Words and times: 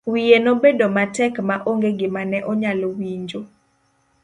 Wiye 0.11 0.37
nobedo 0.45 0.85
matek 0.95 1.33
ma 1.47 1.55
onge 1.71 1.89
gima 1.99 2.21
ne 2.31 2.39
onyalo 2.51 2.87
winjo. 2.97 3.41